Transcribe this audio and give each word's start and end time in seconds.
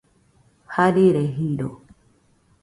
Jarire 0.73 1.23
jiro. 1.35 1.69